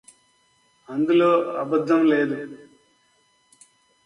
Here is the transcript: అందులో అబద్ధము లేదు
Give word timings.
అందులో 0.89 1.29
అబద్ధము 1.55 2.05
లేదు 2.05 2.37